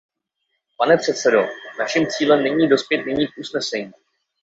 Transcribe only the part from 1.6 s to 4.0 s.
našim cílem není dospět nyní k usnesení.